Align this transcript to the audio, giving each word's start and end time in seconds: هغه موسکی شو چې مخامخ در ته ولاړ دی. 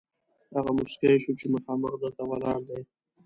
هغه 0.55 0.71
موسکی 0.77 1.15
شو 1.23 1.31
چې 1.39 1.45
مخامخ 1.53 1.93
در 2.01 2.11
ته 2.17 2.23
ولاړ 2.29 2.59
دی. 2.69 2.81